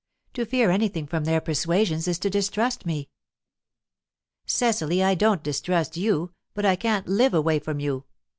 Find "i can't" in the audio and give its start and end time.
6.65-7.07